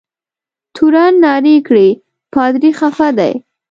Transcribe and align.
تورن 0.75 1.13
نارې 1.23 1.55
کړې 1.67 1.87
پادري 2.33 2.71
خفه 2.79 3.07
دی. 3.17 3.33